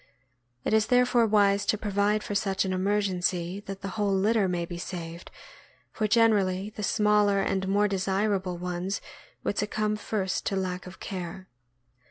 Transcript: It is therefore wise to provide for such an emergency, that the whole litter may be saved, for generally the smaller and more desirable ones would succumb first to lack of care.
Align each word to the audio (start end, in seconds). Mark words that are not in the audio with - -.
It 0.65 0.73
is 0.73 0.87
therefore 0.87 1.27
wise 1.27 1.63
to 1.67 1.77
provide 1.77 2.23
for 2.23 2.33
such 2.33 2.65
an 2.65 2.73
emergency, 2.73 3.59
that 3.67 3.81
the 3.83 3.89
whole 3.89 4.11
litter 4.15 4.47
may 4.47 4.65
be 4.65 4.79
saved, 4.79 5.29
for 5.91 6.07
generally 6.07 6.71
the 6.71 6.81
smaller 6.81 7.39
and 7.39 7.67
more 7.67 7.87
desirable 7.87 8.57
ones 8.57 8.99
would 9.43 9.59
succumb 9.59 9.95
first 9.95 10.43
to 10.47 10.55
lack 10.55 10.87
of 10.87 10.99
care. 10.99 11.49